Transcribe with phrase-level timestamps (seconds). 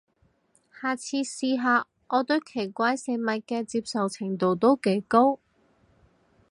[0.71, 5.37] 下次試下，我對奇怪食物嘅接受程度都幾高